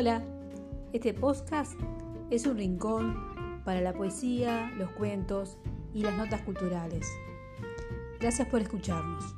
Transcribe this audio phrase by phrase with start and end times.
[0.00, 0.22] Hola,
[0.92, 1.72] este podcast
[2.30, 5.58] es un rincón para la poesía, los cuentos
[5.92, 7.04] y las notas culturales.
[8.20, 9.34] Gracias por escucharnos.